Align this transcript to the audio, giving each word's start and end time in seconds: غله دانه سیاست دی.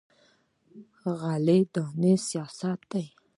غله 1.19 1.57
دانه 1.73 2.13
سیاست 2.27 2.79
دی. 2.91 3.05